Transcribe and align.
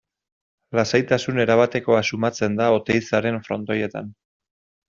Lasaitasun 0.77 1.43
erabatekoa 1.43 2.01
sumatzen 2.13 2.57
da 2.63 2.73
Oteizaren 2.79 3.41
Frontoietan. 3.49 4.13